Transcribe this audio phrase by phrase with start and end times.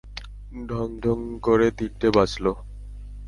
[0.69, 2.45] ঢং ঢং করে তিনটে বাজল।